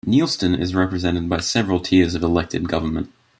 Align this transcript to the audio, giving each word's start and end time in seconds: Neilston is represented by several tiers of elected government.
Neilston 0.07 0.59
is 0.59 0.73
represented 0.73 1.29
by 1.29 1.39
several 1.41 1.79
tiers 1.79 2.15
of 2.15 2.23
elected 2.23 2.67
government. 2.67 3.11